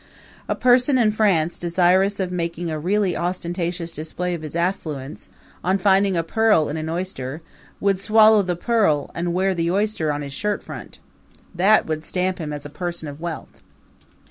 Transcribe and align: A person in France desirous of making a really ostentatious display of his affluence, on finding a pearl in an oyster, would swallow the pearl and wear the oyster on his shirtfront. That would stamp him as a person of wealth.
A 0.49 0.55
person 0.55 0.97
in 0.97 1.11
France 1.11 1.59
desirous 1.59 2.19
of 2.19 2.31
making 2.31 2.71
a 2.71 2.79
really 2.79 3.15
ostentatious 3.15 3.91
display 3.91 4.33
of 4.33 4.41
his 4.41 4.55
affluence, 4.55 5.29
on 5.63 5.77
finding 5.77 6.17
a 6.17 6.23
pearl 6.23 6.69
in 6.69 6.77
an 6.77 6.89
oyster, 6.89 7.43
would 7.79 7.99
swallow 7.99 8.41
the 8.41 8.55
pearl 8.55 9.11
and 9.13 9.31
wear 9.31 9.53
the 9.53 9.69
oyster 9.69 10.11
on 10.11 10.23
his 10.23 10.33
shirtfront. 10.33 10.97
That 11.53 11.85
would 11.85 12.03
stamp 12.03 12.39
him 12.39 12.51
as 12.51 12.65
a 12.65 12.69
person 12.71 13.07
of 13.07 13.21
wealth. 13.21 13.61